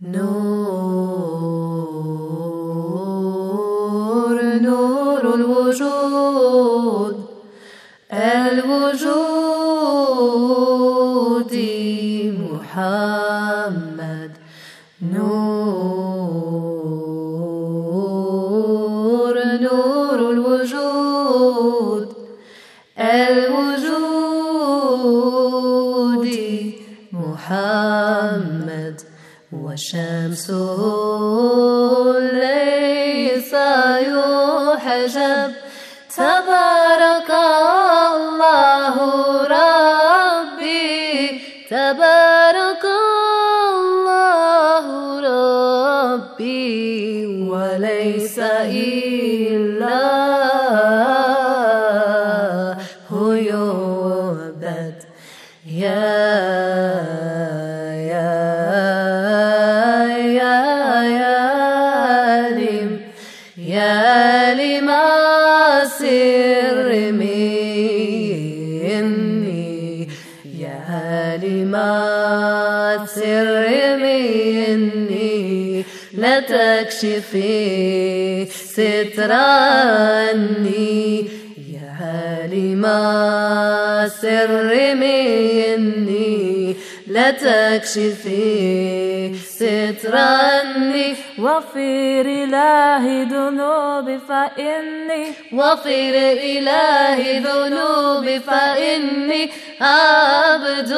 [0.00, 0.16] نور
[4.60, 7.16] نور الوجود
[8.12, 8.76] الوجود
[12.52, 14.30] محمد
[15.02, 15.36] نور
[19.60, 22.08] نور الوجود
[22.98, 23.86] الوجود
[27.12, 29.02] محمد.
[29.52, 30.50] وشمس
[32.32, 33.52] ليس
[33.98, 35.52] يحجب.
[36.16, 37.30] تبارك
[38.14, 38.96] الله
[39.42, 40.86] ربي.
[41.70, 42.84] تبارك
[43.74, 44.86] الله
[46.10, 47.26] ربي.
[47.50, 50.06] وليس إلا
[53.10, 54.94] هو يعبد.
[55.70, 57.15] يا
[70.58, 81.18] يا لما سر مني لا تكشفي ستر عني
[81.72, 86.76] يا لما سر مني
[87.06, 96.14] لا تكشفي ستر عني وفير إلهي ذنوبي فإني وفر
[96.52, 97.85] إلهي ذنوبي
[98.38, 100.92] فإني عبد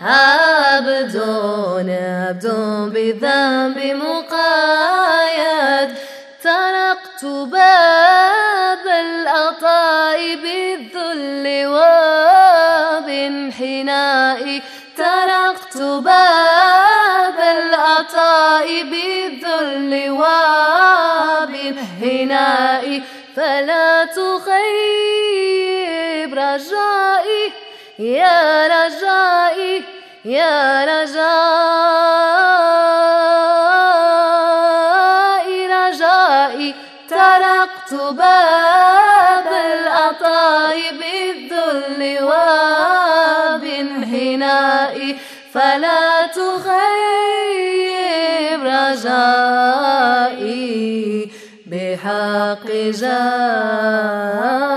[0.00, 2.46] عبد عبد
[2.94, 5.90] بذنب مقايد.
[6.46, 11.66] تركت باب العطاء بالذل
[12.96, 14.62] وبانحنائي
[14.96, 20.10] تركت باب العطاء بالذل
[21.40, 23.02] وبالهناء
[23.36, 25.55] فلا تخيب
[26.38, 27.52] رجائي
[27.98, 29.84] يا رجائي
[30.24, 31.26] يا رجائي
[35.66, 36.74] رجائي.
[37.10, 42.18] تركت باب العطاء بالذل
[43.62, 45.16] وبانحناء
[45.54, 46.76] فلا تخيب
[48.62, 49.70] رجائي.
[51.66, 52.66] بحق
[53.00, 54.75] جائي.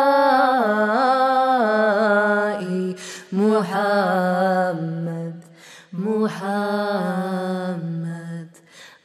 [6.30, 7.80] محمد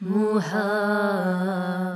[0.01, 1.94] محمد.